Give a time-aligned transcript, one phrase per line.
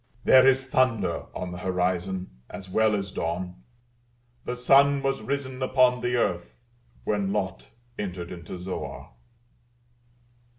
[0.23, 3.61] There is thunder on the horizon as well as dawn.
[4.45, 6.57] The sun was risen upon the earth
[7.03, 7.67] when Lot
[7.99, 9.11] entered into Zoar.